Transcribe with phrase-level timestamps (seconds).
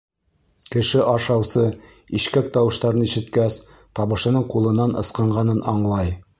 [0.75, 1.65] Кеше ашаусы,
[2.21, 3.61] ишкәк тауыштарын ишеткәс,
[4.01, 6.15] табышының ҡулынан ысҡынғанын аңлай.